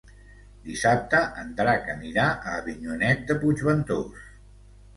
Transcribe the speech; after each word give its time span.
Dissabte 0.69 1.19
en 1.41 1.51
Drac 1.59 1.91
anirà 1.97 2.25
a 2.31 2.55
Avinyonet 2.63 3.25
de 3.31 3.39
Puigventós. 3.45 4.27